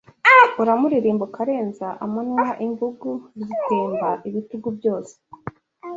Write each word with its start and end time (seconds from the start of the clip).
Uramuririmba 0.61 1.23
ukarenza 1.29 1.87
amanywa 2.05 2.47
Imbugu 2.65 3.09
zitemba 3.45 4.09
ibitugu 4.27 4.67
byose 4.77 5.13